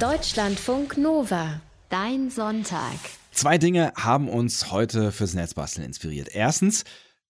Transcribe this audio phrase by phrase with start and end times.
[0.00, 1.60] Deutschlandfunk Nova.
[1.88, 2.94] Dein Sonntag.
[3.32, 6.28] Zwei Dinge haben uns heute fürs Netzbasteln inspiriert.
[6.32, 6.84] Erstens,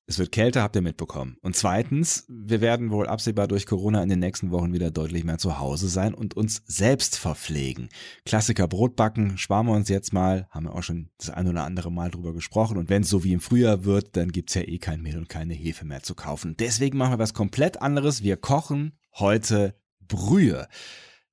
[0.05, 1.39] es wird kälter, habt ihr mitbekommen.
[1.41, 5.39] Und zweitens, wir werden wohl absehbar durch Corona in den nächsten Wochen wieder deutlich mehr
[5.39, 7.89] zu Hause sein und uns selbst verpflegen.
[8.27, 11.91] Klassiker Brotbacken, sparen wir uns jetzt mal, haben wir auch schon das ein oder andere
[11.91, 12.77] Mal drüber gesprochen.
[12.77, 15.31] Und wenn es so wie im Frühjahr wird, dann gibt's ja eh kein Mehl und
[15.31, 16.55] keine Hefe mehr zu kaufen.
[16.59, 18.23] Deswegen machen wir was komplett anderes.
[18.23, 19.75] Wir kochen heute
[20.07, 20.69] Brühe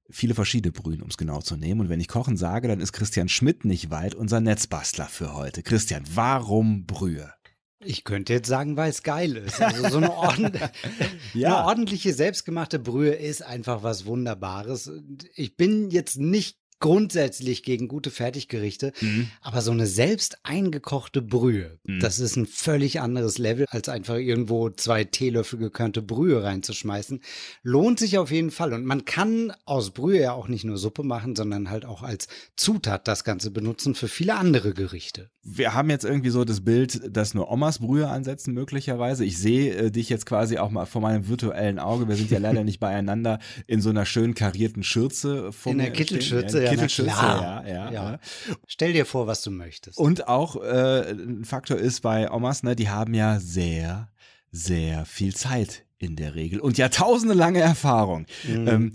[0.10, 1.82] viele verschiedene Brühen, um es genau zu nehmen.
[1.82, 5.64] Und wenn ich Kochen sage, dann ist Christian Schmidt nicht weit unser Netzbastler für heute.
[5.64, 7.32] Christian, warum Brühe?
[7.80, 9.62] Ich könnte jetzt sagen, weil es geil ist.
[9.62, 10.62] Also so eine, ordentlich,
[11.34, 11.58] ja.
[11.58, 14.92] eine ordentliche, selbstgemachte Brühe ist einfach was Wunderbares.
[15.36, 19.32] Ich bin jetzt nicht grundsätzlich gegen gute Fertiggerichte, mhm.
[19.42, 22.00] aber so eine selbst eingekochte Brühe, mhm.
[22.00, 27.22] das ist ein völlig anderes Level, als einfach irgendwo zwei Teelöffel gekörnte Brühe reinzuschmeißen.
[27.64, 28.72] Lohnt sich auf jeden Fall.
[28.72, 32.28] Und man kann aus Brühe ja auch nicht nur Suppe machen, sondern halt auch als
[32.56, 35.32] Zutat das Ganze benutzen für viele andere Gerichte.
[35.42, 39.26] Wir haben jetzt irgendwie so das Bild, dass nur Omas Brühe ansetzen möglicherweise.
[39.26, 42.08] Ich sehe äh, dich jetzt quasi auch mal vor meinem virtuellen Auge.
[42.08, 45.50] Wir sind ja leider nicht beieinander in so einer schön karierten Schürze.
[45.66, 48.20] In der Kittelschürze, ja, Kittelschürze, ja, ja, ja,
[48.68, 49.98] Stell dir vor, was du möchtest.
[49.98, 54.10] Und auch äh, ein Faktor ist bei Omas, ne, die haben ja sehr,
[54.52, 58.26] sehr viel Zeit in der Regel und jahrtausende lange Erfahrung.
[58.48, 58.68] Mhm.
[58.68, 58.92] Ähm,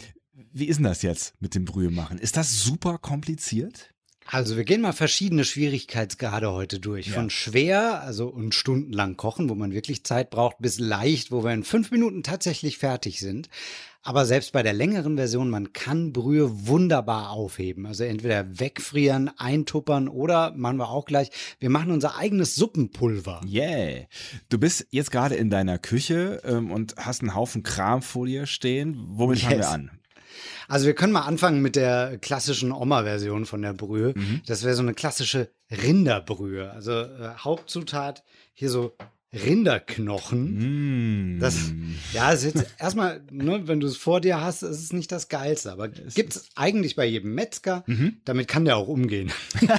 [0.53, 2.19] wie ist denn das jetzt mit dem Brühe machen?
[2.19, 3.95] Ist das super kompliziert?
[4.33, 7.09] Also wir gehen mal verschiedene Schwierigkeitsgrade heute durch.
[7.09, 7.15] Ja.
[7.15, 11.53] Von schwer, also und stundenlang kochen, wo man wirklich Zeit braucht, bis leicht, wo wir
[11.53, 13.49] in fünf Minuten tatsächlich fertig sind.
[14.03, 17.87] Aber selbst bei der längeren Version, man kann Brühe wunderbar aufheben.
[17.87, 23.41] Also entweder wegfrieren, eintuppern oder machen wir auch gleich, wir machen unser eigenes Suppenpulver.
[23.47, 24.07] Yeah.
[24.49, 28.47] Du bist jetzt gerade in deiner Küche ähm, und hast einen Haufen Kram vor dir
[28.47, 28.97] stehen.
[28.97, 29.47] Womit yes.
[29.47, 30.00] fangen wir an?
[30.69, 34.13] Also wir können mal anfangen mit der klassischen Oma-Version von der Brühe.
[34.17, 34.43] Mhm.
[34.47, 36.71] Das wäre so eine klassische Rinderbrühe.
[36.71, 38.23] Also äh, Hauptzutat
[38.53, 38.97] hier so
[39.33, 41.37] Rinderknochen.
[41.37, 41.41] Mm.
[41.41, 41.73] Das,
[42.13, 45.29] ja, ist jetzt erstmal, ne, wenn du es vor dir hast, ist es nicht das
[45.29, 45.71] Geilste.
[45.71, 47.85] Aber gibt es eigentlich bei jedem Metzger.
[47.87, 48.17] Mhm.
[48.25, 49.31] Damit kann der auch umgehen.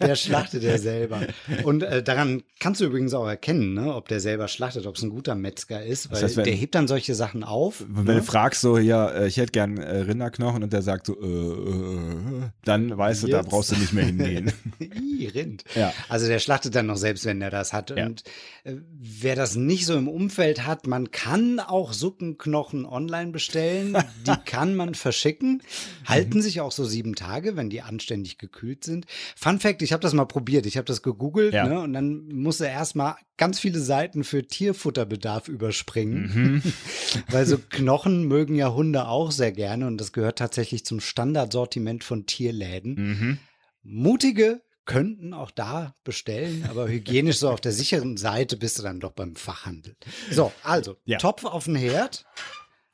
[0.00, 1.22] der schlachtet ja selber.
[1.64, 5.02] Und äh, daran kannst du übrigens auch erkennen, ne, ob der selber schlachtet, ob es
[5.02, 6.10] ein guter Metzger ist.
[6.10, 7.84] Weil das heißt, wenn, der hebt dann solche Sachen auf.
[7.88, 8.14] Wenn ne?
[8.16, 11.26] du fragst, so, ja, äh, ich hätte gern äh, Rinderknochen und der sagt so, äh,
[11.26, 14.52] äh, dann weißt du, da brauchst du nicht mehr hingehen.
[14.80, 15.64] I, Rind.
[15.74, 15.94] Ja.
[16.10, 17.96] Also der schlachtet dann noch selbst, wenn er das hat.
[17.96, 18.06] Ja.
[18.06, 18.24] Und
[18.64, 23.96] äh, wer das nicht so im Umfeld hat, man kann auch Suppenknochen online bestellen.
[24.26, 25.62] Die kann man verschicken.
[26.04, 29.06] Halten sich auch so sieben Tage, wenn die anständig gekühlt sind.
[29.36, 30.66] Fun Fact, ich habe das mal probiert.
[30.66, 31.66] Ich habe das gegoogelt ja.
[31.66, 36.62] ne, und dann musste erstmal ganz viele Seiten für Tierfutterbedarf überspringen.
[36.62, 36.62] Mhm.
[37.30, 42.04] Weil so Knochen mögen ja Hunde auch sehr gerne und das gehört tatsächlich zum Standardsortiment
[42.04, 42.94] von Tierläden.
[42.94, 43.38] Mhm.
[43.82, 49.00] Mutige könnten auch da bestellen, aber hygienisch so auf der sicheren Seite bist du dann
[49.00, 49.96] doch beim Fachhandel.
[50.30, 51.18] So, also ja.
[51.18, 52.24] Topf auf den Herd.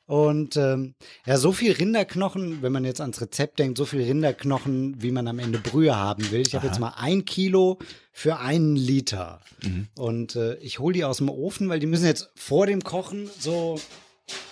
[0.07, 5.01] Und ähm, ja, so viel Rinderknochen, wenn man jetzt ans Rezept denkt, so viel Rinderknochen,
[5.01, 6.41] wie man am Ende Brühe haben will.
[6.41, 7.79] Ich habe jetzt mal ein Kilo
[8.11, 9.41] für einen Liter.
[9.63, 9.87] Mhm.
[9.97, 13.31] Und äh, ich hole die aus dem Ofen, weil die müssen jetzt vor dem Kochen
[13.39, 13.81] so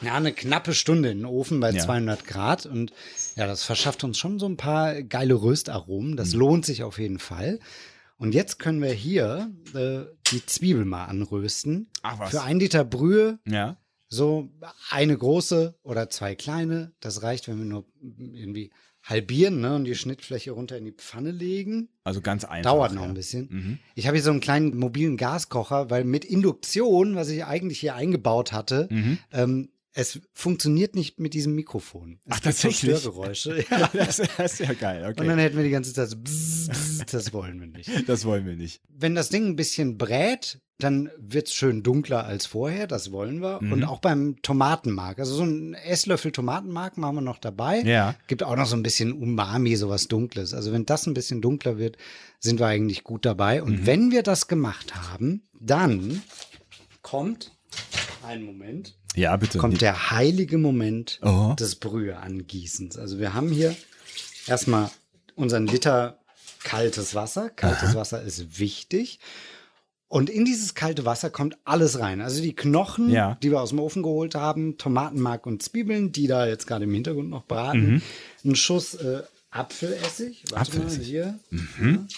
[0.03, 1.83] ja, eine knappe Stunde in den Ofen bei ja.
[1.83, 2.93] 200 Grad und
[3.37, 6.17] ja, das verschafft uns schon so ein paar geile Röstaromen.
[6.17, 6.41] Das mhm.
[6.41, 7.61] lohnt sich auf jeden Fall.
[8.17, 11.89] Und jetzt können wir hier äh, die Zwiebel mal anrösten.
[12.03, 12.31] Ach was.
[12.31, 13.39] Für ein Liter Brühe.
[13.47, 13.77] Ja.
[14.09, 14.51] So
[14.91, 16.93] eine große oder zwei kleine.
[17.01, 18.73] Das reicht, wenn wir nur irgendwie
[19.09, 21.89] halbieren ne, und die Schnittfläche runter in die Pfanne legen.
[22.05, 22.71] Also ganz einfach.
[22.71, 23.09] Dauert noch ja.
[23.09, 23.49] ein bisschen.
[23.51, 23.79] Mhm.
[23.95, 27.95] Ich habe hier so einen kleinen mobilen Gaskocher, weil mit Induktion, was ich eigentlich hier
[27.95, 29.19] eingebaut hatte, mhm.
[29.33, 32.21] ähm, es funktioniert nicht mit diesem Mikrofon.
[32.25, 32.99] Es Ach, tatsächlich?
[32.99, 33.65] Störgeräusche.
[33.71, 33.91] Ja.
[33.93, 35.21] das, das, ist ja geil, okay.
[35.21, 37.91] Und dann hätten wir die ganze Zeit so bzz, bzz, das wollen wir nicht.
[38.07, 38.81] Das wollen wir nicht.
[38.89, 43.43] Wenn das Ding ein bisschen brät, dann wird es schön dunkler als vorher, das wollen
[43.43, 43.61] wir.
[43.61, 43.73] Mhm.
[43.73, 45.19] Und auch beim Tomatenmark.
[45.19, 47.81] Also so ein Esslöffel Tomatenmark machen wir noch dabei.
[47.81, 48.15] Ja.
[48.29, 50.55] Gibt auch noch so ein bisschen Umami, sowas Dunkles.
[50.55, 51.97] Also wenn das ein bisschen dunkler wird,
[52.39, 53.63] sind wir eigentlich gut dabei.
[53.63, 53.87] Und mhm.
[53.87, 56.23] wenn wir das gemacht haben, dann
[57.03, 57.58] kommt,
[58.25, 59.59] einen Moment, ja, bitte.
[59.59, 61.55] Kommt der heilige Moment oh.
[61.59, 62.97] des Brüheangießens.
[62.97, 63.75] Also wir haben hier
[64.47, 64.91] erstmal
[65.35, 66.19] unseren Liter
[66.63, 67.51] kaltes Wasser.
[67.51, 67.95] Kaltes Aha.
[67.97, 69.19] Wasser ist wichtig.
[70.07, 72.21] Und in dieses kalte Wasser kommt alles rein.
[72.21, 73.37] Also die Knochen, ja.
[73.43, 76.95] die wir aus dem Ofen geholt haben, Tomatenmark und Zwiebeln, die da jetzt gerade im
[76.95, 77.95] Hintergrund noch braten.
[77.95, 78.03] Mhm.
[78.45, 80.45] Ein Schuss äh, Apfelessig.
[80.51, 80.99] Warte Apfelessig.
[80.99, 81.39] mal hier.
[81.51, 82.09] Mhm.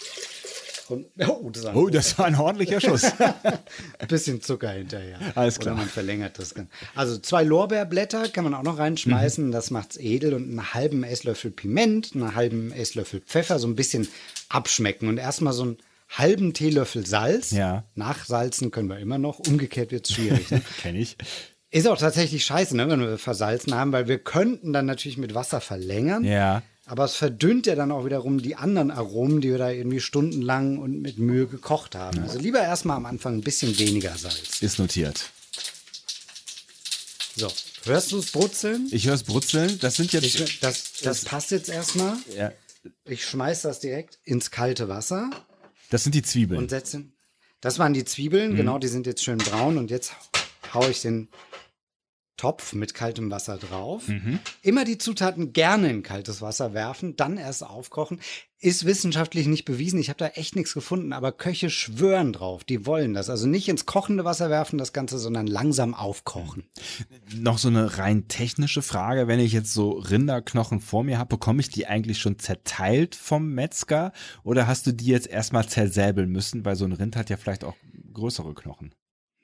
[0.91, 3.13] Und, oh, das war ein, oh, das war ein ordentlicher Schuss.
[4.09, 5.19] bisschen Zucker hinterher.
[5.35, 5.75] Alles klar.
[5.75, 6.55] Oder man verlängert das.
[6.95, 9.47] Also zwei Lorbeerblätter kann man auch noch reinschmeißen.
[9.47, 9.53] Mhm.
[9.53, 10.35] Das macht's edel.
[10.35, 14.09] Und einen halben Esslöffel Piment, einen halben Esslöffel Pfeffer, so ein bisschen
[14.49, 15.09] abschmecken.
[15.09, 15.79] Und erstmal so einen
[16.11, 17.51] halben Teelöffel Salz.
[17.53, 17.85] Ja.
[17.95, 19.39] Nachsalzen können wir immer noch.
[19.39, 20.51] Umgekehrt wird's schwierig.
[20.51, 20.63] Ne?
[20.83, 21.17] Kenn ich.
[21.71, 25.37] Ist auch tatsächlich scheiße, ne, wenn wir versalzen haben, weil wir könnten dann natürlich mit
[25.37, 26.25] Wasser verlängern.
[26.25, 26.63] Ja.
[26.91, 30.77] Aber es verdünnt ja dann auch wiederum die anderen Aromen, die wir da irgendwie stundenlang
[30.77, 32.17] und mit Mühe gekocht haben.
[32.17, 32.25] Ja.
[32.25, 34.61] Also lieber erstmal am Anfang ein bisschen weniger Salz.
[34.61, 35.31] Ist notiert.
[37.37, 37.47] So,
[37.85, 38.89] hörst du es brutzeln?
[38.91, 39.79] Ich höre es brutzeln.
[39.79, 40.25] Das sind jetzt.
[40.25, 42.17] Ich, das, das passt jetzt erstmal.
[42.37, 42.51] Ja.
[43.05, 45.31] Ich schmeiß das direkt ins kalte Wasser.
[45.91, 46.61] Das sind die Zwiebeln.
[46.61, 47.05] Und setze.
[47.61, 48.57] Das waren die Zwiebeln, mhm.
[48.57, 50.13] genau, die sind jetzt schön braun und jetzt
[50.75, 51.29] haue ich den
[52.41, 54.09] Topf mit kaltem Wasser drauf.
[54.09, 54.39] Mhm.
[54.63, 58.19] Immer die Zutaten gerne in kaltes Wasser werfen, dann erst aufkochen.
[58.59, 60.01] Ist wissenschaftlich nicht bewiesen.
[60.01, 62.65] Ich habe da echt nichts gefunden, aber Köche schwören drauf.
[62.65, 63.29] Die wollen das.
[63.29, 66.65] Also nicht ins kochende Wasser werfen, das Ganze, sondern langsam aufkochen.
[67.37, 69.29] Noch so eine rein technische Frage.
[69.29, 73.53] Wenn ich jetzt so Rinderknochen vor mir habe, bekomme ich die eigentlich schon zerteilt vom
[73.53, 74.13] Metzger?
[74.45, 76.65] Oder hast du die jetzt erstmal zersäbeln müssen?
[76.65, 77.77] Weil so ein Rind hat ja vielleicht auch
[78.15, 78.95] größere Knochen.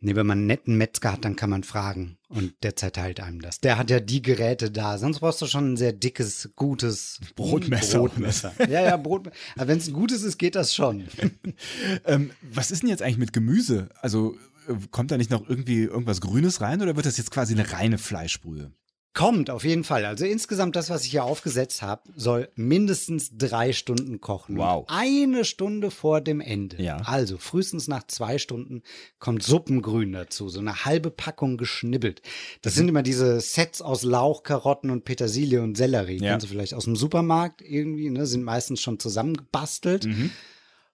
[0.00, 3.40] Nee, wenn man einen netten Metzger hat, dann kann man fragen und der zerteilt einem
[3.40, 3.60] das.
[3.60, 4.98] Der hat ja die Geräte da.
[4.98, 8.00] Sonst brauchst du schon ein sehr dickes, gutes Brotmesser.
[8.00, 8.52] Brotmesser.
[8.68, 9.30] ja, ja, Brot.
[9.56, 11.08] Aber wenn es ein gutes ist, geht das schon.
[12.04, 13.88] ähm, was ist denn jetzt eigentlich mit Gemüse?
[14.02, 14.36] Also
[14.68, 17.72] äh, kommt da nicht noch irgendwie irgendwas Grünes rein oder wird das jetzt quasi eine
[17.72, 18.72] reine Fleischbrühe?
[19.16, 20.04] Kommt, auf jeden Fall.
[20.04, 24.58] Also insgesamt das, was ich hier aufgesetzt habe, soll mindestens drei Stunden kochen.
[24.58, 24.84] Wow.
[24.88, 26.82] Eine Stunde vor dem Ende.
[26.82, 26.98] Ja.
[26.98, 28.82] Also frühestens nach zwei Stunden
[29.18, 30.50] kommt Suppengrün dazu.
[30.50, 32.20] So eine halbe Packung geschnibbelt.
[32.60, 32.76] Das mhm.
[32.76, 36.20] sind immer diese Sets aus Lauch, Karotten und Petersilie und Sellerie.
[36.20, 36.32] Ja.
[36.32, 38.26] Kennst du vielleicht aus dem Supermarkt irgendwie, ne?
[38.26, 40.04] Sind meistens schon zusammengebastelt.
[40.04, 40.30] Mhm.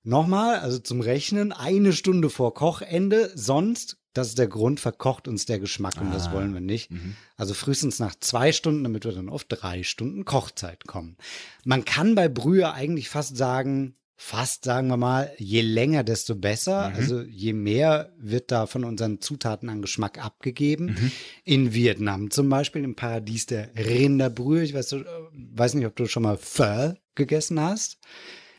[0.04, 5.46] Nochmal, also zum Rechnen, eine Stunde vor Kochende, sonst das ist der Grund, verkocht uns
[5.46, 6.12] der Geschmack und ah.
[6.12, 6.90] das wollen wir nicht.
[6.90, 7.16] Mhm.
[7.36, 11.16] Also frühestens nach zwei Stunden, damit wir dann auf drei Stunden Kochzeit kommen.
[11.64, 16.90] Man kann bei Brühe eigentlich fast sagen, fast sagen wir mal, je länger, desto besser.
[16.90, 16.94] Mhm.
[16.94, 20.86] Also je mehr wird da von unseren Zutaten an Geschmack abgegeben.
[20.86, 21.12] Mhm.
[21.44, 24.62] In Vietnam zum Beispiel, im Paradies der Rinderbrühe.
[24.62, 24.94] Ich weiß,
[25.32, 27.98] weiß nicht, ob du schon mal Pho gegessen hast.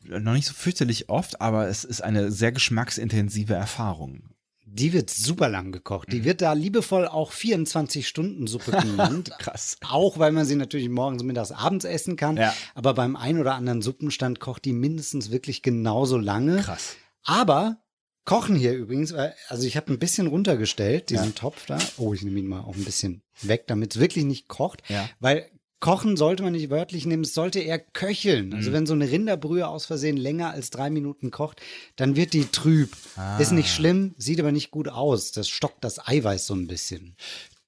[0.03, 4.32] Noch nicht so fürchterlich oft, aber es ist eine sehr geschmacksintensive Erfahrung.
[4.75, 6.11] Die wird super lang gekocht.
[6.11, 6.25] Die mhm.
[6.25, 9.31] wird da liebevoll auch 24-Stunden-Suppe genannt.
[9.37, 9.77] Krass.
[9.87, 12.37] Auch weil man sie natürlich morgens, mittags, abends essen kann.
[12.37, 12.53] Ja.
[12.73, 16.57] Aber beim ein oder anderen Suppenstand kocht die mindestens wirklich genauso lange.
[16.57, 16.95] Krass.
[17.23, 17.83] Aber
[18.25, 21.31] kochen hier übrigens, also ich habe ein bisschen runtergestellt, diesen ja.
[21.31, 21.77] Topf da.
[21.97, 24.81] Oh, ich nehme ihn mal auch ein bisschen weg, damit es wirklich nicht kocht.
[24.89, 25.07] Ja.
[25.19, 25.49] Weil
[25.83, 28.53] Kochen sollte man nicht wörtlich nehmen, es sollte eher köcheln.
[28.53, 28.73] Also mhm.
[28.73, 31.61] wenn so eine Rinderbrühe aus Versehen länger als drei Minuten kocht,
[31.97, 32.95] dann wird die trüb.
[33.17, 33.37] Ah.
[33.37, 35.33] Ist nicht schlimm, sieht aber nicht gut aus.
[35.33, 37.17] Das stockt das Eiweiß so ein bisschen.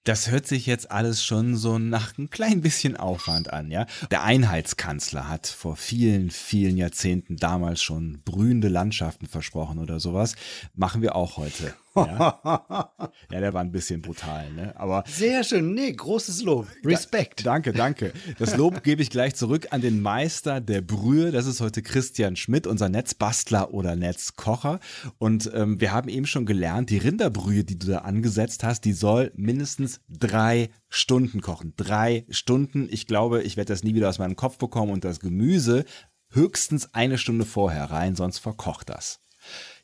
[0.05, 3.85] Das hört sich jetzt alles schon so nach ein klein bisschen Aufwand an, ja.
[4.11, 10.35] Der Einheitskanzler hat vor vielen, vielen Jahrzehnten damals schon brühende Landschaften versprochen oder sowas.
[10.73, 11.73] Machen wir auch heute.
[11.95, 12.91] Ja,
[13.31, 14.73] ja der war ein bisschen brutal, ne?
[14.77, 17.45] Aber sehr schön, nee, großes Lob, Respekt.
[17.45, 18.13] Da, danke, danke.
[18.37, 21.31] Das Lob gebe ich gleich zurück an den Meister der Brühe.
[21.31, 24.79] Das ist heute Christian Schmidt, unser Netzbastler oder Netzkocher.
[25.17, 28.93] Und ähm, wir haben eben schon gelernt, die Rinderbrühe, die du da angesetzt hast, die
[28.93, 31.73] soll mindestens drei Stunden kochen.
[31.77, 32.87] Drei Stunden.
[32.91, 35.85] Ich glaube, ich werde das nie wieder aus meinem Kopf bekommen und das Gemüse
[36.31, 39.21] höchstens eine Stunde vorher rein, sonst verkocht das.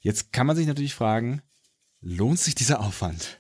[0.02, 1.42] Jetzt kann man sich natürlich fragen,
[2.02, 3.40] Lohnt sich dieser Aufwand?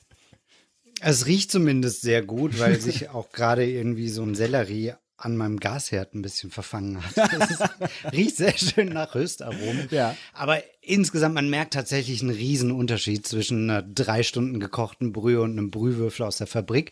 [1.01, 5.59] Es riecht zumindest sehr gut, weil sich auch gerade irgendwie so ein Sellerie an meinem
[5.59, 7.17] Gasherd ein bisschen verfangen hat.
[7.49, 9.87] Es riecht sehr schön nach Röstaromen.
[9.89, 10.15] Ja.
[10.33, 15.51] Aber insgesamt, man merkt tatsächlich einen riesen Unterschied zwischen einer drei Stunden gekochten Brühe und
[15.51, 16.91] einem Brühwürfel aus der Fabrik.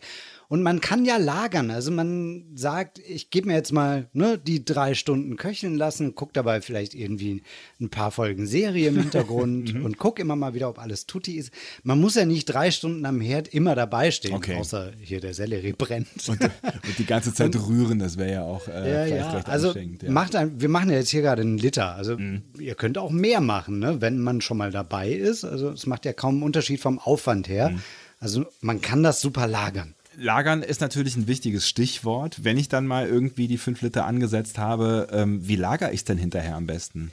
[0.50, 1.70] Und man kann ja lagern.
[1.70, 6.32] Also man sagt, ich gebe mir jetzt mal ne, die drei Stunden köcheln lassen, gucke
[6.32, 7.44] dabei vielleicht irgendwie
[7.80, 9.84] ein paar Folgen Serie im Hintergrund mhm.
[9.84, 11.52] und gucke immer mal wieder, ob alles tutti ist.
[11.84, 14.56] Man muss ja nicht drei Stunden am Herd immer dabei stehen, okay.
[14.56, 16.08] außer hier der Sellerie brennt.
[16.26, 19.36] Und, und die ganze Zeit und, rühren, das wäre ja auch äh, ja, vielleicht ja.
[19.36, 20.10] recht also ja.
[20.10, 21.94] Macht ein, wir machen ja jetzt hier gerade einen Liter.
[21.94, 22.42] Also mhm.
[22.58, 25.44] ihr könnt auch mehr machen, ne, wenn man schon mal dabei ist.
[25.44, 27.70] Also es macht ja kaum einen Unterschied vom Aufwand her.
[27.70, 27.82] Mhm.
[28.20, 29.94] Also man kann das super lagern.
[30.16, 32.44] Lagern ist natürlich ein wichtiges Stichwort.
[32.44, 36.04] Wenn ich dann mal irgendwie die fünf Liter angesetzt habe, ähm, wie lagere ich es
[36.04, 37.10] denn hinterher am besten?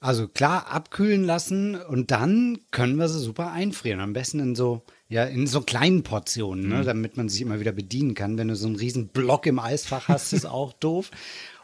[0.00, 4.00] Also klar, abkühlen lassen und dann können wir sie super einfrieren.
[4.00, 6.84] Am besten in so Ja, in so kleinen Portionen, ne, mhm.
[6.84, 8.36] damit man sich immer wieder bedienen kann.
[8.36, 11.10] Wenn du so einen riesen Block im Eisfach hast, ist auch doof.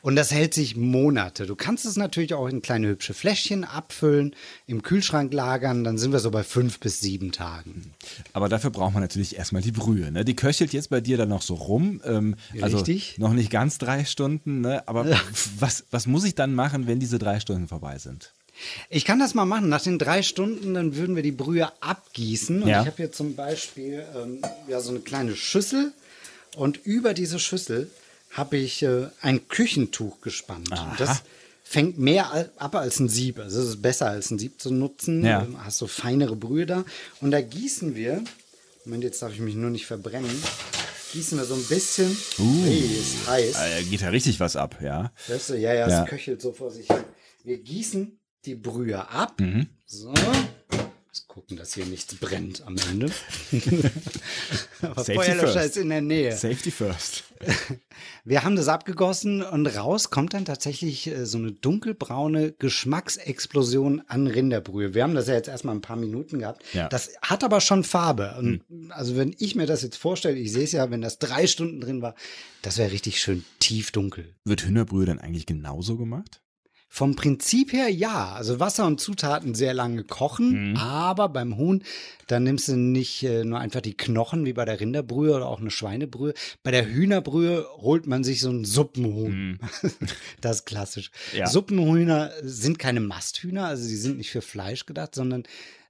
[0.05, 1.47] Und das hält sich Monate.
[1.47, 4.37] Du kannst es natürlich auch in kleine hübsche Fläschchen abfüllen,
[4.67, 7.95] im Kühlschrank lagern, dann sind wir so bei fünf bis sieben Tagen.
[8.35, 10.13] Aber dafür braucht man natürlich erstmal die Brühe.
[10.13, 10.27] Ne?
[10.27, 12.03] Die köchelt jetzt bei dir dann noch so rum.
[12.05, 13.19] Ähm, also Richtig.
[13.19, 14.87] Noch nicht ganz drei Stunden, ne?
[14.87, 15.19] aber ja.
[15.59, 18.35] was, was muss ich dann machen, wenn diese drei Stunden vorbei sind?
[18.88, 19.68] Ich kann das mal machen.
[19.68, 22.62] Nach den drei Stunden, dann würden wir die Brühe abgießen.
[22.62, 22.82] Und ja.
[22.82, 25.92] ich habe hier zum Beispiel ähm, ja, so eine kleine Schüssel.
[26.56, 27.90] Und über diese Schüssel
[28.30, 30.70] habe ich äh, ein Küchentuch gespannt.
[30.99, 31.23] Das
[31.64, 33.38] fängt mehr ab als ein Sieb.
[33.38, 35.25] Also es ist besser als ein Sieb zu nutzen.
[35.25, 35.42] Ja.
[35.42, 36.84] Du hast so feinere Brühe da.
[37.20, 38.23] Und da gießen wir,
[38.84, 40.30] Moment, jetzt darf ich mich nur nicht verbrennen,
[41.12, 42.16] gießen wir so ein bisschen.
[42.38, 43.56] Uh, hey, ist heiß.
[43.56, 45.12] Äh, geht ja richtig was ab, ja.
[45.28, 47.04] Ja, ja, ja, es köchelt so vor sich hin.
[47.44, 49.41] Wir gießen die Brühe ab.
[49.41, 49.67] Mhm.
[49.87, 50.13] So
[51.35, 53.07] gucken, dass hier nichts brennt am Ende.
[54.83, 55.67] Aber Safety Feuerlöscher first.
[55.67, 56.31] ist in der Nähe.
[56.31, 57.25] Safety first.
[58.25, 64.29] Wir haben das abgegossen und raus kommt dann tatsächlich äh, so eine dunkelbraune Geschmacksexplosion an
[64.29, 64.95] Rinderbrühe.
[64.95, 66.63] Wir haben das ja jetzt erstmal ein paar Minuten gehabt.
[66.73, 66.89] Ja.
[66.89, 68.37] Das hat aber schon Farbe.
[68.39, 68.93] Und hm.
[68.93, 71.81] Also wenn ich mir das jetzt vorstelle, ich sehe es ja, wenn das drei Stunden
[71.81, 72.15] drin war,
[72.63, 74.37] das wäre richtig schön tiefdunkel.
[74.45, 76.44] Wird Hühnerbrühe dann eigentlich genauso gemacht?
[76.95, 78.35] Vom Prinzip her ja.
[78.35, 80.77] Also Wasser und Zutaten sehr lange kochen, mhm.
[80.77, 81.83] aber beim Huhn,
[82.29, 85.59] da nimmst du nicht äh, nur einfach die Knochen wie bei der Rinderbrühe oder auch
[85.59, 86.35] eine Schweinebrühe.
[86.63, 89.33] Bei der Hühnerbrühe holt man sich so ein Suppenhuhn.
[89.33, 89.59] Mhm.
[90.41, 91.11] das ist klassisch.
[91.37, 91.49] Ja.
[91.49, 95.43] Suppenhühner sind keine Masthühner, also sie sind nicht für Fleisch gedacht, sondern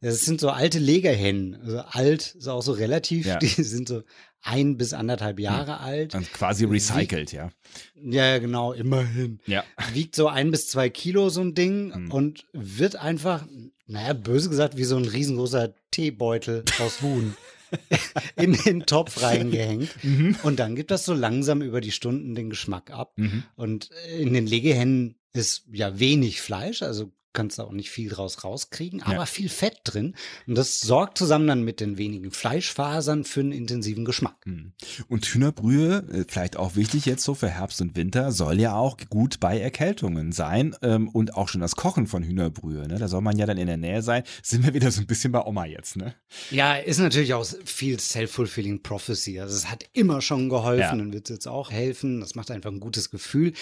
[0.09, 1.55] es sind so alte Legerhennen.
[1.57, 3.27] Also alt ist auch so relativ.
[3.27, 3.39] Ja.
[3.39, 4.03] Die sind so
[4.43, 5.45] ein bis anderthalb hm.
[5.45, 5.85] Jahre hm.
[5.85, 6.15] alt.
[6.15, 7.51] Und quasi recycelt, ja.
[7.95, 9.41] Ja, genau, immerhin.
[9.47, 9.65] Ja.
[9.93, 12.13] Wiegt so ein bis zwei Kilo so ein Ding hm.
[12.13, 13.47] und wird einfach,
[13.87, 17.37] naja, böse gesagt, wie so ein riesengroßer Teebeutel aus Huhn.
[18.37, 19.91] in den Topf reingehängt.
[20.05, 20.37] Mhm.
[20.45, 23.15] Und dann gibt das so langsam über die Stunden den Geschmack ab.
[23.17, 23.43] Mhm.
[23.57, 28.45] Und in den Legehennen ist ja wenig Fleisch, also kannst du auch nicht viel draus
[28.45, 29.27] rauskriegen, aber ja.
[29.27, 30.15] viel Fett drin.
[30.47, 34.37] Und das sorgt zusammen dann mit den wenigen Fleischfasern für einen intensiven Geschmack.
[34.45, 34.73] Hm.
[35.09, 38.97] Und Hühnerbrühe, äh, vielleicht auch wichtig jetzt so für Herbst und Winter, soll ja auch
[39.11, 40.75] gut bei Erkältungen sein.
[40.83, 42.87] Ähm, und auch schon das Kochen von Hühnerbrühe.
[42.89, 42.99] Ne?
[42.99, 44.23] Da soll man ja dann in der Nähe sein.
[44.43, 46.15] Sind wir wieder so ein bisschen bei Oma jetzt, ne?
[46.51, 49.41] Ja, ist natürlich auch viel self-fulfilling prophecy.
[49.41, 51.05] Also es hat immer schon geholfen ja.
[51.05, 52.21] und wird es jetzt auch helfen.
[52.21, 53.53] Das macht einfach ein gutes Gefühl.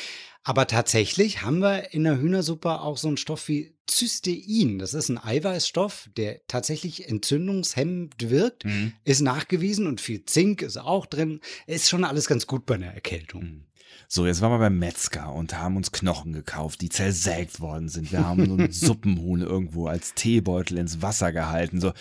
[0.45, 4.79] Aber tatsächlich haben wir in der Hühnersuppe auch so einen Stoff wie Cystein.
[4.79, 8.93] Das ist ein Eiweißstoff, der tatsächlich entzündungshemmend wirkt, mhm.
[9.05, 11.41] ist nachgewiesen und viel Zink ist auch drin.
[11.67, 13.43] Ist schon alles ganz gut bei einer Erkältung.
[13.43, 13.65] Mhm.
[14.09, 18.13] So, jetzt waren wir beim Metzger und haben uns Knochen gekauft, die zersägt worden sind.
[18.13, 21.81] Wir haben so einen Suppenhuhn irgendwo als Teebeutel ins Wasser gehalten.
[21.81, 21.93] So,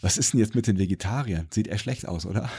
[0.00, 1.48] was ist denn jetzt mit den Vegetariern?
[1.50, 2.50] Sieht eher schlecht aus, oder?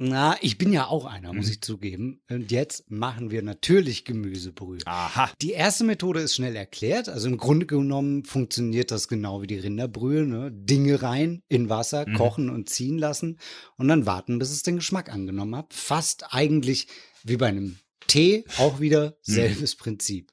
[0.00, 1.52] Na, ich bin ja auch einer, muss mhm.
[1.52, 2.20] ich zugeben.
[2.30, 4.78] Und jetzt machen wir natürlich Gemüsebrühe.
[4.84, 5.28] Aha.
[5.42, 7.08] Die erste Methode ist schnell erklärt.
[7.08, 10.24] Also im Grunde genommen funktioniert das genau wie die Rinderbrühe.
[10.24, 10.52] Ne?
[10.52, 12.14] Dinge rein, in Wasser, mhm.
[12.14, 13.38] kochen und ziehen lassen
[13.76, 15.74] und dann warten, bis es den Geschmack angenommen hat.
[15.74, 16.86] Fast eigentlich
[17.24, 19.32] wie bei einem Tee, auch wieder mhm.
[19.32, 19.78] selbes mhm.
[19.82, 20.32] Prinzip.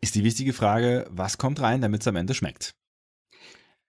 [0.00, 2.74] Ist die wichtige Frage, was kommt rein, damit es am Ende schmeckt?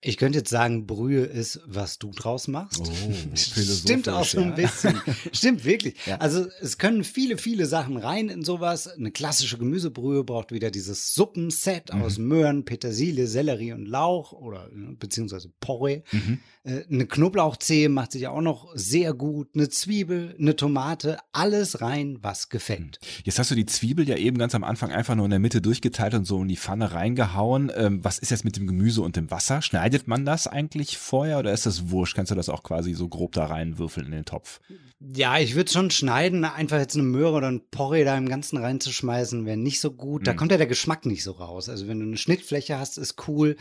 [0.08, 2.80] Ich könnte jetzt sagen, Brühe ist, was du draus machst.
[2.80, 5.02] Oh, Stimmt auch so ein bisschen.
[5.34, 5.96] Stimmt wirklich.
[6.06, 6.18] Ja.
[6.18, 8.88] Also es können viele, viele Sachen rein in sowas.
[8.88, 12.04] Eine klassische Gemüsebrühe braucht wieder dieses Suppenset mhm.
[12.04, 16.04] aus Möhren, Petersilie, Sellerie und Lauch oder ne, beziehungsweise Porree.
[16.12, 16.40] Mhm.
[16.64, 19.50] Äh, eine Knoblauchzehe macht sich auch noch sehr gut.
[19.56, 23.00] Eine Zwiebel, eine Tomate, alles rein, was gefällt.
[23.02, 23.08] Mhm.
[23.24, 25.62] Jetzt hast du die Zwiebel ja eben ganz am Anfang einfach nur in der Mitte
[25.62, 27.72] durchgeteilt und so in die Pfanne reingehauen.
[27.76, 29.64] Ähm, was ist jetzt mit dem Gemüse und dem Wasser?
[29.64, 32.16] Schneidet Schneidet man das eigentlich vorher oder ist das wurscht?
[32.16, 34.60] Kannst du das auch quasi so grob da reinwürfeln in den Topf?
[35.00, 36.44] Ja, ich würde schon schneiden.
[36.46, 40.28] Einfach jetzt eine Möhre oder ein Porree da im Ganzen reinzuschmeißen, wäre nicht so gut.
[40.28, 40.38] Da mhm.
[40.38, 41.70] kommt ja der Geschmack nicht so raus.
[41.70, 43.56] Also wenn du eine Schnittfläche hast, ist cool.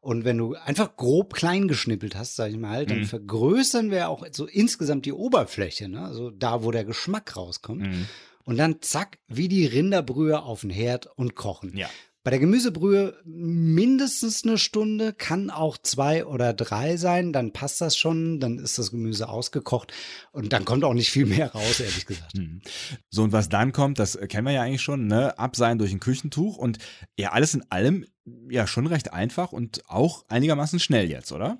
[0.00, 3.04] Und wenn du einfach grob klein geschnippelt hast, sag ich mal, dann mhm.
[3.04, 6.02] vergrößern wir auch so insgesamt die Oberfläche, ne?
[6.02, 7.82] also da, wo der Geschmack rauskommt.
[7.82, 8.06] Mhm.
[8.44, 11.76] Und dann zack, wie die Rinderbrühe auf den Herd und kochen.
[11.76, 11.90] Ja.
[12.22, 17.96] Bei der Gemüsebrühe mindestens eine Stunde, kann auch zwei oder drei sein, dann passt das
[17.96, 19.92] schon, dann ist das Gemüse ausgekocht
[20.32, 22.36] und dann kommt auch nicht viel mehr raus, ehrlich gesagt.
[22.36, 22.60] Mhm.
[23.08, 25.38] So, und was dann kommt, das kennen wir ja eigentlich schon, ne?
[25.38, 26.78] Abseilen durch ein Küchentuch und
[27.16, 28.04] ja, alles in allem
[28.50, 31.58] ja schon recht einfach und auch einigermaßen schnell jetzt, oder?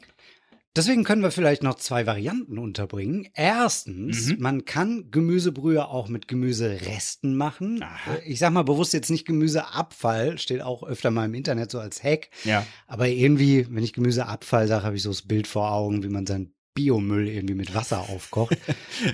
[0.76, 3.28] Deswegen können wir vielleicht noch zwei Varianten unterbringen.
[3.34, 4.36] Erstens, mhm.
[4.38, 7.82] man kann Gemüsebrühe auch mit Gemüseresten machen.
[7.82, 8.18] Aha.
[8.24, 12.04] Ich sag mal bewusst jetzt nicht Gemüseabfall, steht auch öfter mal im Internet so als
[12.04, 12.28] Hack.
[12.44, 12.64] Ja.
[12.86, 16.26] Aber irgendwie, wenn ich Gemüseabfall sage, habe ich so das Bild vor Augen, wie man
[16.26, 18.56] sein Biomüll irgendwie mit Wasser aufkocht.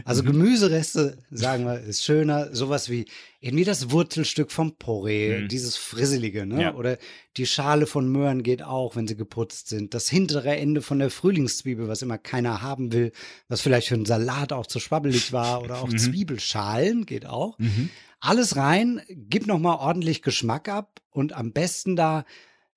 [0.04, 2.54] Also Gemüsereste, sagen wir, ist schöner.
[2.54, 3.06] Sowas wie
[3.40, 5.48] irgendwie das Wurzelstück vom Porree, mhm.
[5.48, 6.62] dieses Frisselige, ne?
[6.62, 6.75] Ja.
[6.75, 6.98] Oder
[7.36, 9.94] die Schale von Möhren geht auch, wenn sie geputzt sind.
[9.94, 13.12] Das hintere Ende von der Frühlingszwiebel, was immer keiner haben will,
[13.48, 15.62] was vielleicht für einen Salat auch zu schwabbelig war.
[15.62, 15.98] Oder auch mhm.
[15.98, 17.58] Zwiebelschalen geht auch.
[17.58, 17.90] Mhm.
[18.20, 22.25] Alles rein, gib nochmal ordentlich Geschmack ab und am besten da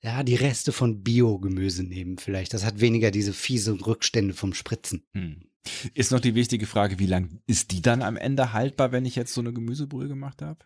[0.02, 2.54] ja, die Reste von Biogemüse nehmen vielleicht.
[2.54, 5.04] Das hat weniger diese fiese Rückstände vom Spritzen.
[5.14, 5.44] Hm.
[5.94, 9.16] Ist noch die wichtige Frage, wie lang ist die dann am Ende haltbar, wenn ich
[9.16, 10.60] jetzt so eine Gemüsebrühe gemacht habe?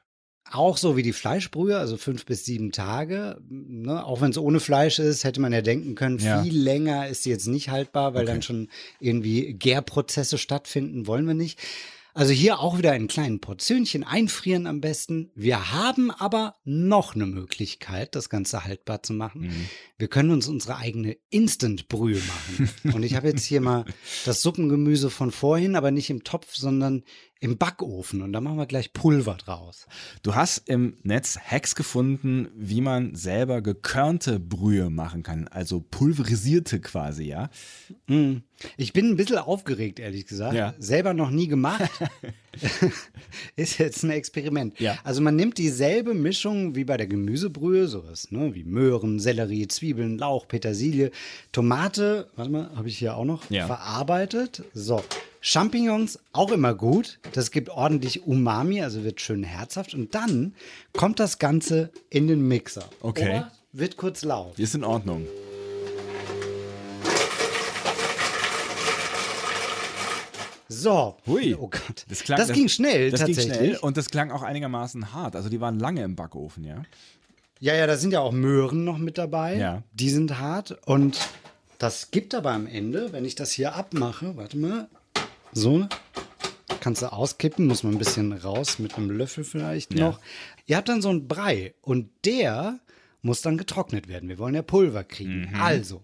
[0.51, 3.41] Auch so wie die Fleischbrühe, also fünf bis sieben Tage.
[3.49, 4.05] Ne?
[4.05, 6.43] Auch wenn es ohne Fleisch ist, hätte man ja denken können, ja.
[6.43, 8.33] viel länger ist sie jetzt nicht haltbar, weil okay.
[8.33, 11.59] dann schon irgendwie Gärprozesse stattfinden, wollen wir nicht.
[12.15, 15.31] Also hier auch wieder in kleinen Portionchen einfrieren am besten.
[15.33, 19.41] Wir haben aber noch eine Möglichkeit, das Ganze haltbar zu machen.
[19.41, 19.69] Mhm.
[19.97, 22.69] Wir können uns unsere eigene Instant-Brühe machen.
[22.93, 23.85] Und ich habe jetzt hier mal
[24.25, 27.03] das Suppengemüse von vorhin, aber nicht im Topf, sondern
[27.39, 29.85] im Backofen und da machen wir gleich Pulver draus.
[30.21, 36.79] Du hast im Netz Hacks gefunden, wie man selber gekörnte Brühe machen kann, also pulverisierte
[36.79, 37.49] quasi, ja?
[38.07, 38.37] Mm.
[38.77, 40.55] Ich bin ein bisschen aufgeregt, ehrlich gesagt.
[40.55, 40.73] Ja.
[40.79, 41.89] Selber noch nie gemacht.
[43.55, 44.79] ist jetzt ein Experiment.
[44.79, 44.97] Ja.
[45.03, 50.17] Also man nimmt dieselbe Mischung wie bei der Gemüsebrühe, sowas, ne, wie Möhren, Sellerie, Zwiebeln,
[50.17, 51.11] Lauch, Petersilie,
[51.51, 53.65] Tomate, warte mal, habe ich hier auch noch ja.
[53.65, 54.63] verarbeitet.
[54.73, 55.03] So,
[55.45, 57.19] Champignons auch immer gut.
[57.33, 59.93] Das gibt ordentlich Umami, also wird schön herzhaft.
[59.93, 60.55] Und dann
[60.93, 62.85] kommt das Ganze in den Mixer.
[63.01, 63.23] Okay.
[63.23, 64.57] Oder wird kurz laut.
[64.57, 65.27] Ist in Ordnung.
[70.69, 71.17] So.
[71.27, 71.55] Hui.
[71.55, 72.05] Oh Gott.
[72.07, 73.47] Das, klang, das, das ging schnell, das tatsächlich.
[73.47, 75.35] Ging schnell und das klang auch einigermaßen hart.
[75.35, 76.83] Also die waren lange im Backofen, ja?
[77.59, 79.57] Ja, ja, da sind ja auch Möhren noch mit dabei.
[79.57, 79.83] Ja.
[79.91, 80.77] Die sind hart.
[80.85, 81.19] Und
[81.79, 84.87] das gibt aber am Ende, wenn ich das hier abmache, warte mal,
[85.53, 85.87] so,
[86.79, 90.19] kannst du auskippen, muss man ein bisschen raus mit einem Löffel vielleicht noch.
[90.19, 90.25] Ja.
[90.65, 92.79] Ihr habt dann so einen Brei und der
[93.21, 94.29] muss dann getrocknet werden.
[94.29, 95.49] Wir wollen ja Pulver kriegen.
[95.49, 95.61] Mhm.
[95.61, 96.03] Also,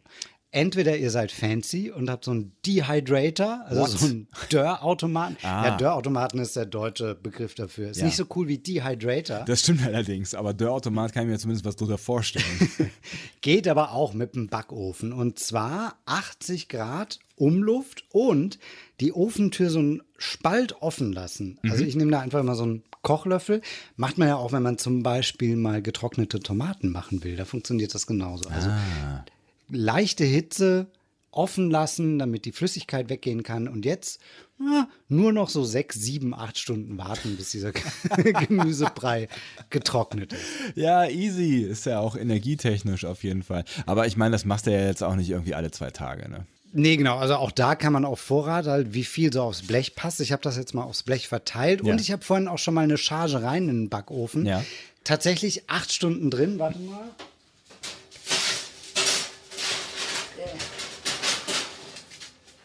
[0.51, 3.89] entweder ihr seid fancy und habt so einen Dehydrator, also What?
[3.89, 5.37] so einen Dörrautomaten.
[5.43, 5.67] ah.
[5.67, 7.91] Ja, Dörrautomaten ist der deutsche Begriff dafür.
[7.91, 8.05] Ist ja.
[8.05, 9.45] nicht so cool wie Dehydrator.
[9.45, 12.45] Das stimmt allerdings, aber Dörrautomat kann ich mir zumindest was drunter vorstellen.
[13.41, 18.59] Geht aber auch mit dem Backofen und zwar 80 Grad Umluft und
[18.99, 21.57] die Ofentür so einen Spalt offen lassen.
[21.61, 21.71] Also mhm.
[21.71, 23.61] Also ich nehme da einfach mal so einen Kochlöffel.
[23.95, 27.37] Macht man ja auch, wenn man zum Beispiel mal getrocknete Tomaten machen will.
[27.37, 28.49] Da funktioniert das genauso.
[28.49, 29.23] Also ah
[29.69, 30.87] leichte Hitze
[31.31, 33.67] offen lassen, damit die Flüssigkeit weggehen kann.
[33.67, 34.19] Und jetzt
[34.57, 37.71] na, nur noch so sechs, sieben, acht Stunden warten, bis dieser
[38.47, 39.29] Gemüsebrei
[39.69, 40.43] getrocknet ist.
[40.75, 41.61] Ja, easy.
[41.61, 43.63] Ist ja auch energietechnisch auf jeden Fall.
[43.85, 46.45] Aber ich meine, das machst du ja jetzt auch nicht irgendwie alle zwei Tage, ne?
[46.71, 47.17] Nee, genau.
[47.17, 50.21] Also auch da kann man auf Vorrat halt, wie viel so aufs Blech passt.
[50.21, 51.91] Ich habe das jetzt mal aufs Blech verteilt ja.
[51.91, 54.45] und ich habe vorhin auch schon mal eine Charge rein in den Backofen.
[54.45, 54.63] Ja.
[55.03, 56.59] Tatsächlich acht Stunden drin.
[56.59, 57.09] Warte mal.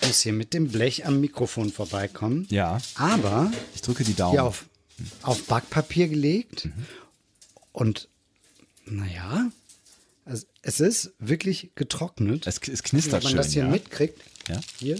[0.06, 2.46] Muss hier mit dem Blech am Mikrofon vorbeikommen.
[2.50, 2.78] Ja.
[2.94, 4.32] Aber ich drücke die Daumen.
[4.32, 4.66] Hier auf,
[5.22, 6.66] auf Backpapier gelegt.
[6.66, 6.86] Mhm.
[7.72, 8.08] Und
[8.86, 9.50] naja,
[10.24, 12.46] also es ist wirklich getrocknet.
[12.46, 13.30] Es, es knistert schön.
[13.30, 13.68] Wenn man das hier ja.
[13.68, 14.20] mitkriegt.
[14.48, 14.60] Ja.
[14.78, 14.98] Hier.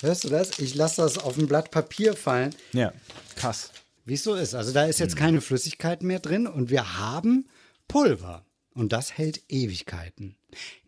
[0.00, 0.58] Hörst du das?
[0.58, 2.54] Ich lasse das auf ein Blatt Papier fallen.
[2.72, 2.92] Ja,
[3.36, 3.70] krass.
[4.04, 4.54] Wie es so ist.
[4.54, 5.20] Also da ist jetzt mhm.
[5.20, 7.48] keine Flüssigkeit mehr drin und wir haben
[7.86, 8.44] Pulver.
[8.74, 10.36] Und das hält Ewigkeiten.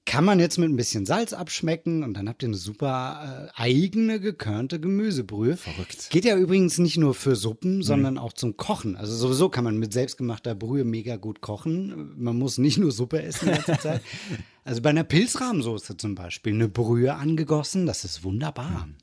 [0.07, 3.61] Kann man jetzt mit ein bisschen Salz abschmecken und dann habt ihr eine super äh,
[3.61, 5.57] eigene gekörnte Gemüsebrühe.
[5.57, 6.11] Verrückt.
[6.11, 7.83] Geht ja übrigens nicht nur für Suppen, mhm.
[7.83, 8.97] sondern auch zum Kochen.
[8.97, 12.13] Also sowieso kann man mit selbstgemachter Brühe mega gut kochen.
[12.17, 14.03] Man muss nicht nur Suppe essen die ganze Zeit.
[14.65, 18.87] also bei einer Pilzrahmsoße zum Beispiel eine Brühe angegossen, das ist wunderbar.
[18.87, 18.97] Mhm.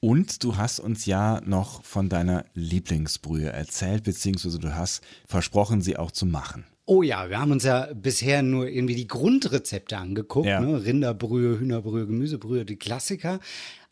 [0.00, 5.98] Und du hast uns ja noch von deiner Lieblingsbrühe erzählt, beziehungsweise du hast versprochen, sie
[5.98, 6.64] auch zu machen.
[6.90, 10.48] Oh ja, wir haben uns ja bisher nur irgendwie die Grundrezepte angeguckt.
[10.48, 10.58] Ja.
[10.58, 10.84] Ne?
[10.84, 13.38] Rinderbrühe, Hühnerbrühe, Gemüsebrühe, die Klassiker.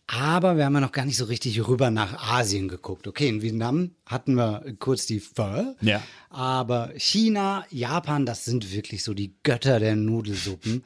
[0.08, 3.06] Aber wir haben ja noch gar nicht so richtig rüber nach Asien geguckt.
[3.06, 5.76] Okay, in Vietnam hatten wir kurz die Pho.
[5.80, 6.02] Ja.
[6.28, 10.82] Aber China, Japan, das sind wirklich so die Götter der Nudelsuppen.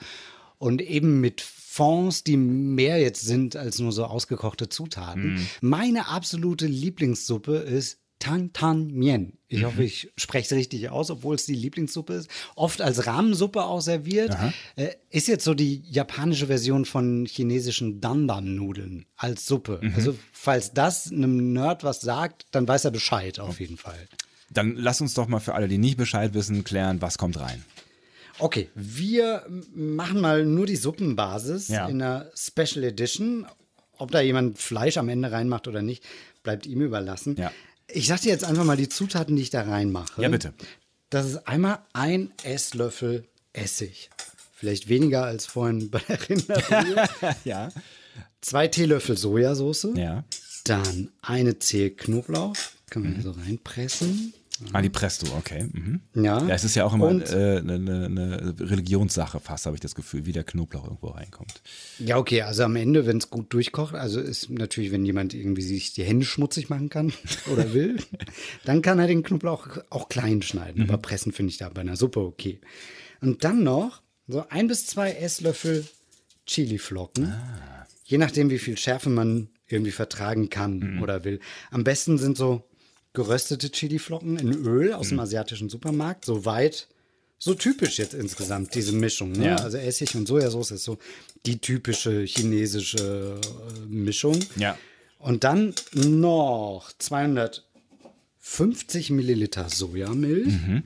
[0.58, 5.36] Und eben mit Fonds, die mehr jetzt sind als nur so ausgekochte Zutaten.
[5.36, 5.46] Mm.
[5.62, 9.36] Meine absolute Lieblingssuppe ist Tan Tan Mien.
[9.48, 9.66] Ich mhm.
[9.66, 12.30] hoffe, ich spreche es richtig aus, obwohl es die Lieblingssuppe ist.
[12.54, 14.36] Oft als Rahmensuppe auch serviert.
[14.76, 19.80] Äh, ist jetzt so die japanische Version von chinesischen Dandan-Nudeln als Suppe.
[19.82, 19.94] Mhm.
[19.96, 24.06] Also, falls das einem Nerd was sagt, dann weiß er Bescheid auf jeden Fall.
[24.50, 27.64] Dann lass uns doch mal für alle, die nicht Bescheid wissen, klären, was kommt rein.
[28.38, 31.88] Okay, wir machen mal nur die Suppenbasis ja.
[31.88, 33.46] in einer Special Edition.
[33.98, 36.04] Ob da jemand Fleisch am Ende reinmacht oder nicht,
[36.44, 37.36] bleibt ihm überlassen.
[37.36, 37.50] Ja.
[37.94, 40.22] Ich sag dir jetzt einfach mal die Zutaten, die ich da reinmache.
[40.22, 40.54] Ja, bitte.
[41.10, 44.10] Das ist einmal ein Esslöffel Essig.
[44.54, 47.08] Vielleicht weniger als vorhin bei der Rinderbrühe.
[47.44, 47.68] ja.
[48.40, 49.88] Zwei Teelöffel Sojasauce.
[49.94, 50.24] Ja.
[50.64, 52.56] Dann eine Zehe Knoblauch.
[52.88, 53.22] Kann man mhm.
[53.22, 54.32] so reinpressen.
[54.72, 55.68] Ah, die presst du, okay.
[55.72, 56.00] Mhm.
[56.14, 56.46] Ja.
[56.46, 56.54] ja.
[56.54, 59.94] Es ist ja auch immer eine äh, ne, ne, ne Religionssache fast, habe ich das
[59.94, 61.62] Gefühl, wie der Knoblauch irgendwo reinkommt.
[61.98, 65.62] Ja, okay, also am Ende, wenn es gut durchkocht, also ist natürlich, wenn jemand irgendwie
[65.62, 67.12] sich die Hände schmutzig machen kann
[67.52, 67.96] oder will,
[68.64, 70.84] dann kann er den Knoblauch auch klein schneiden.
[70.84, 70.90] Mhm.
[70.90, 72.60] Aber pressen finde ich da bei einer Suppe okay.
[73.20, 75.84] Und dann noch so ein bis zwei Esslöffel
[76.46, 77.26] Chiliflocken.
[77.26, 77.86] Ah.
[78.04, 81.02] Je nachdem, wie viel Schärfe man irgendwie vertragen kann mhm.
[81.02, 81.40] oder will.
[81.70, 82.68] Am besten sind so
[83.12, 85.16] geröstete Chiliflocken in Öl aus mhm.
[85.16, 86.24] dem asiatischen Supermarkt.
[86.24, 86.88] Soweit
[87.38, 89.32] so typisch jetzt insgesamt, diese Mischung.
[89.32, 89.46] Ne?
[89.46, 89.56] Ja.
[89.56, 90.98] Also Essig und Sojasauce ist so
[91.44, 94.38] die typische chinesische äh, Mischung.
[94.56, 94.78] Ja.
[95.18, 100.84] Und dann noch 250 Milliliter Sojamilch mhm.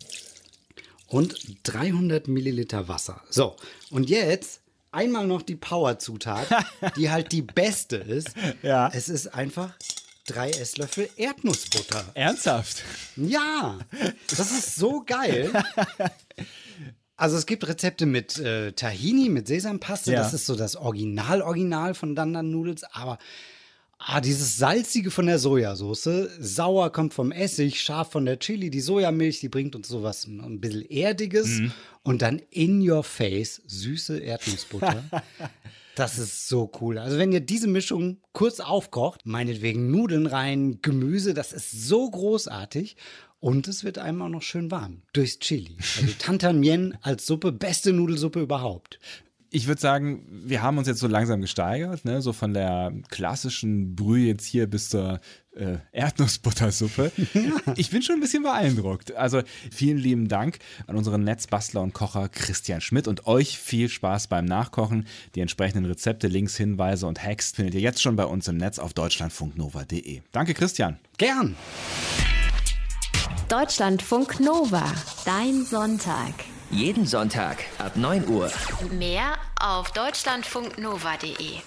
[1.08, 3.20] und 300 Milliliter Wasser.
[3.28, 3.56] So,
[3.90, 4.62] und jetzt
[4.92, 6.48] einmal noch die Power-Zutat,
[6.96, 8.30] die halt die beste ist.
[8.62, 8.90] Ja.
[8.94, 9.74] Es ist einfach
[10.26, 12.04] drei Esslöffel Erdnussbutter.
[12.14, 12.82] Ernsthaft?
[13.16, 13.78] Ja,
[14.28, 15.52] das ist so geil.
[17.18, 20.12] Also es gibt Rezepte mit äh, Tahini, mit Sesampaste.
[20.12, 20.18] Ja.
[20.18, 22.84] Das ist so das Original-Original von Dandan Noodles.
[22.92, 23.18] Aber
[23.98, 28.82] ah, dieses salzige von der Sojasauce, sauer kommt vom Essig, scharf von der Chili, die
[28.82, 31.72] Sojamilch, die bringt uns sowas ein bisschen erdiges mhm.
[32.02, 35.02] und dann in your face süße Erdnussbutter.
[35.96, 36.98] Das ist so cool.
[36.98, 42.96] Also wenn ihr diese Mischung kurz aufkocht, meinetwegen Nudeln rein, Gemüse, das ist so großartig.
[43.40, 45.78] Und es wird einem auch noch schön warm durchs Chili.
[45.78, 48.98] Also Tantan Mien als Suppe, beste Nudelsuppe überhaupt
[49.50, 52.20] ich würde sagen, wir haben uns jetzt so langsam gesteigert, ne?
[52.20, 55.20] so von der klassischen Brühe jetzt hier bis zur
[55.54, 57.12] äh, Erdnussbuttersuppe.
[57.34, 57.42] Ja.
[57.76, 59.14] Ich bin schon ein bisschen beeindruckt.
[59.14, 64.28] Also vielen lieben Dank an unseren Netzbastler und Kocher Christian Schmidt und euch viel Spaß
[64.28, 65.06] beim Nachkochen.
[65.34, 68.78] Die entsprechenden Rezepte, Links, Hinweise und Hacks findet ihr jetzt schon bei uns im Netz
[68.78, 70.22] auf deutschlandfunknova.de.
[70.32, 70.98] Danke, Christian.
[71.18, 71.56] Gern.
[73.48, 74.92] Deutschlandfunk Nova,
[75.24, 76.34] dein Sonntag.
[76.70, 78.50] Jeden Sonntag ab 9 Uhr.
[78.90, 81.60] Mehr auf deutschlandfunknova.de.